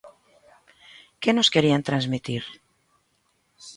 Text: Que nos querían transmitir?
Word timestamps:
Que 1.21 1.31
nos 1.33 1.51
querían 1.53 1.85
transmitir? 1.89 2.43